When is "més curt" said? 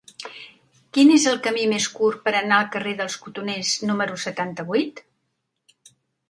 1.73-2.23